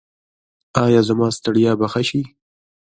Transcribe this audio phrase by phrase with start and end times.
[0.83, 2.21] ایا زما ستړیا به ښه شي؟